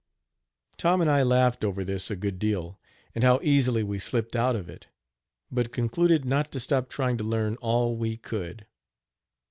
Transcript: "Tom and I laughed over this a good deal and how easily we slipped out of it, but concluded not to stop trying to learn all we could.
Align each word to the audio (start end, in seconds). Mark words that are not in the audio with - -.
"Tom 0.77 0.99
and 0.99 1.11
I 1.11 1.21
laughed 1.21 1.63
over 1.63 1.83
this 1.83 2.09
a 2.09 2.15
good 2.15 2.39
deal 2.39 2.79
and 3.13 3.23
how 3.23 3.39
easily 3.43 3.83
we 3.83 3.99
slipped 3.99 4.35
out 4.35 4.55
of 4.55 4.67
it, 4.67 4.87
but 5.51 5.71
concluded 5.71 6.25
not 6.25 6.51
to 6.53 6.59
stop 6.59 6.89
trying 6.89 7.19
to 7.19 7.23
learn 7.23 7.55
all 7.57 7.95
we 7.95 8.17
could. 8.17 8.65